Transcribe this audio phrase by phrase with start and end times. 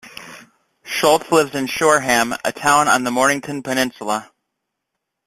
[0.83, 4.31] Schultz lives in Shoreham, a town on the Mornington Peninsula.